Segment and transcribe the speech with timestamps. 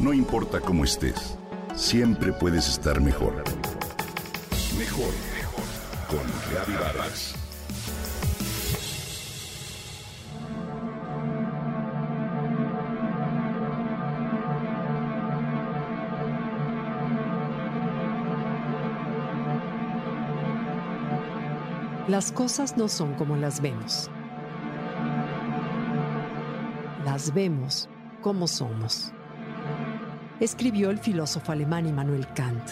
[0.00, 1.36] No importa cómo estés,
[1.74, 3.44] siempre puedes estar mejor.
[4.78, 5.64] Mejor, mejor.
[6.08, 7.34] Con Reavivadas.
[22.08, 24.10] Las cosas no son como las vemos.
[27.04, 27.90] Las vemos
[28.22, 29.12] como somos.
[30.40, 32.62] Escribió el filósofo alemán Immanuel Kant.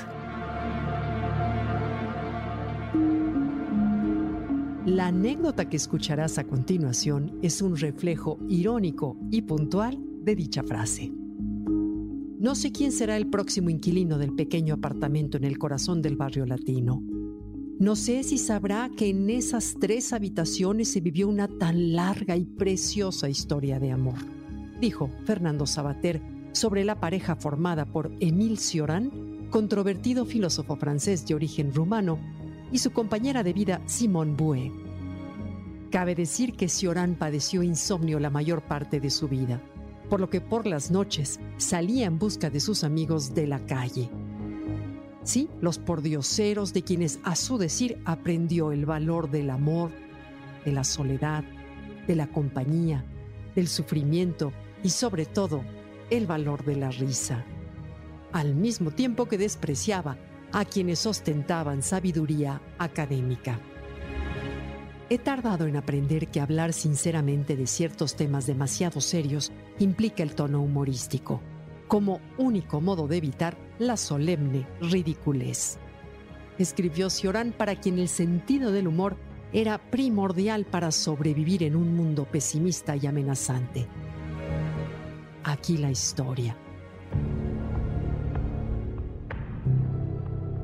[4.86, 11.12] La anécdota que escucharás a continuación es un reflejo irónico y puntual de dicha frase.
[12.40, 16.46] No sé quién será el próximo inquilino del pequeño apartamento en el corazón del barrio
[16.46, 17.02] latino
[17.78, 22.44] no sé si sabrá que en esas tres habitaciones se vivió una tan larga y
[22.44, 24.16] preciosa historia de amor,
[24.80, 26.20] dijo Fernando Sabater
[26.58, 32.18] sobre la pareja formada por Émile Cioran, controvertido filósofo francés de origen rumano,
[32.70, 34.72] y su compañera de vida Simone Bouet.
[35.90, 39.62] Cabe decir que Cioran padeció insomnio la mayor parte de su vida,
[40.10, 44.10] por lo que por las noches salía en busca de sus amigos de la calle
[45.28, 49.92] sí, los pordioseros de quienes a su decir aprendió el valor del amor,
[50.64, 51.44] de la soledad,
[52.06, 53.04] de la compañía,
[53.54, 55.62] del sufrimiento y sobre todo
[56.10, 57.44] el valor de la risa,
[58.32, 60.18] al mismo tiempo que despreciaba
[60.52, 63.60] a quienes ostentaban sabiduría académica.
[65.10, 70.60] He tardado en aprender que hablar sinceramente de ciertos temas demasiado serios implica el tono
[70.60, 71.40] humorístico
[71.88, 75.78] como único modo de evitar la solemne ridiculez.
[76.58, 79.16] Escribió Cioran para quien el sentido del humor
[79.52, 83.86] era primordial para sobrevivir en un mundo pesimista y amenazante.
[85.58, 86.56] Aquí la historia.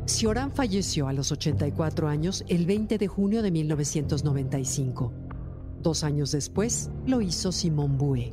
[0.07, 5.13] Cioran falleció a los 84 años el 20 de junio de 1995.
[5.83, 8.33] Dos años después lo hizo Simón Bouet.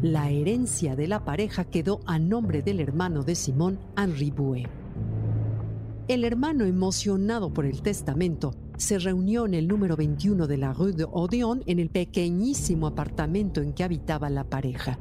[0.00, 4.70] La herencia de la pareja quedó a nombre del hermano de Simón, Henri Bouet.
[6.08, 10.92] El hermano, emocionado por el testamento, se reunió en el número 21 de la Rue
[10.92, 14.98] de Odéon en el pequeñísimo apartamento en que habitaba la pareja.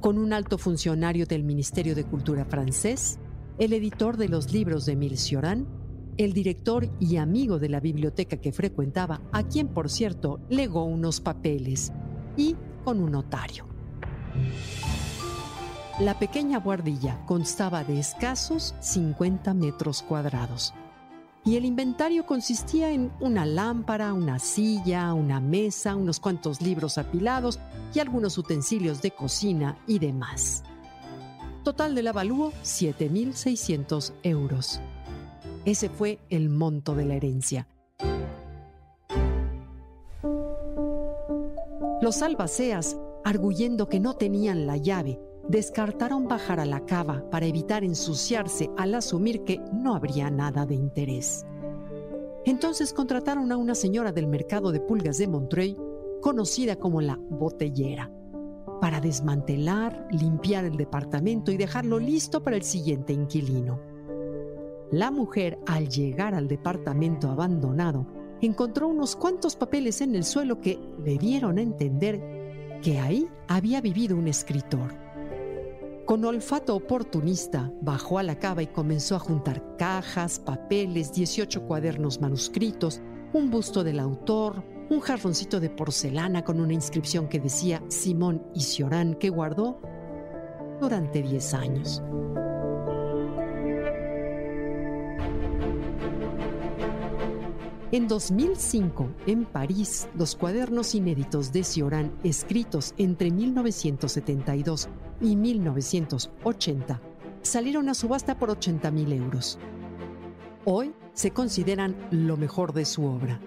[0.00, 3.18] Con un alto funcionario del Ministerio de Cultura francés,
[3.58, 5.66] el editor de los libros de Emile Cioran,
[6.16, 11.20] el director y amigo de la biblioteca que frecuentaba, a quien por cierto legó unos
[11.20, 11.92] papeles,
[12.36, 12.54] y
[12.84, 13.66] con un notario.
[15.98, 20.74] La pequeña guardilla constaba de escasos 50 metros cuadrados
[21.44, 27.58] y el inventario consistía en una lámpara, una silla, una mesa, unos cuantos libros apilados
[27.94, 30.62] y algunos utensilios de cocina y demás.
[31.64, 34.80] Total del avalúo, 7.600 euros.
[35.64, 37.66] Ese fue el monto de la herencia.
[42.00, 47.82] Los albaceas arguyendo que no tenían la llave, descartaron bajar a la cava para evitar
[47.82, 51.46] ensuciarse al asumir que no habría nada de interés.
[52.44, 55.78] Entonces contrataron a una señora del mercado de pulgas de Montreuil,
[56.20, 58.10] conocida como la botellera,
[58.80, 63.80] para desmantelar, limpiar el departamento y dejarlo listo para el siguiente inquilino.
[64.90, 68.06] La mujer, al llegar al departamento abandonado,
[68.40, 73.80] encontró unos cuantos papeles en el suelo que le dieron a entender que ahí había
[73.80, 75.07] vivido un escritor.
[76.08, 82.18] Con olfato oportunista, bajó a la cava y comenzó a juntar cajas, papeles, 18 cuadernos
[82.22, 83.02] manuscritos,
[83.34, 88.60] un busto del autor, un jarroncito de porcelana con una inscripción que decía Simón y
[88.60, 89.82] Ciorán que guardó
[90.80, 92.02] durante 10 años.
[97.90, 104.90] En 2005, en París, los cuadernos inéditos de Cioran, escritos entre 1972
[105.22, 107.00] y 1980,
[107.40, 109.58] salieron a subasta por 80 mil euros.
[110.66, 113.40] Hoy se consideran lo mejor de su obra.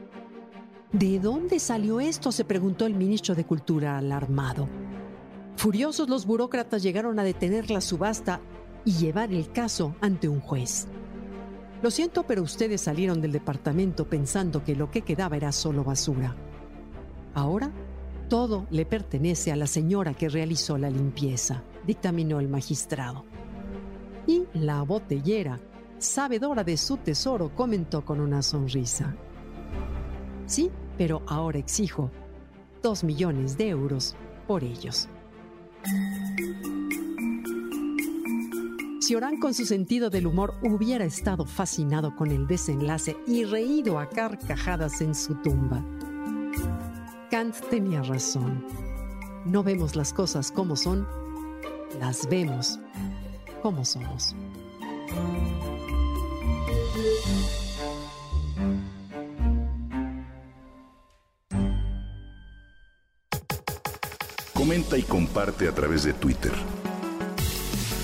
[0.92, 2.32] ¿De dónde salió esto?
[2.32, 4.68] se preguntó el ministro de Cultura alarmado.
[5.56, 8.42] Furiosos los burócratas llegaron a detener la subasta
[8.86, 10.88] y llevar el caso ante un juez.
[11.82, 16.36] Lo siento, pero ustedes salieron del departamento pensando que lo que quedaba era solo basura.
[17.34, 17.72] Ahora,
[18.30, 23.26] todo le pertenece a la señora que realizó la limpieza, dictaminó el magistrado.
[24.28, 25.60] Y la botellera,
[25.98, 29.16] sabedora de su tesoro, comentó con una sonrisa.
[30.46, 32.12] Sí, pero ahora exijo
[32.84, 34.16] dos millones de euros
[34.48, 35.10] por ellos.
[39.12, 44.08] Cioran con su sentido del humor hubiera estado fascinado con el desenlace y reído a
[44.08, 45.84] carcajadas en su tumba.
[47.30, 48.66] Kant tenía razón.
[49.44, 51.06] No vemos las cosas como son,
[52.00, 52.80] las vemos
[53.62, 54.34] como somos.
[64.54, 66.54] Comenta y comparte a través de Twitter.